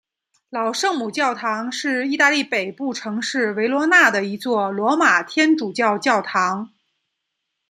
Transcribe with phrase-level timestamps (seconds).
[0.49, 6.71] 老圣母教堂是意大利北部城市维罗纳的一座罗马天主教教堂。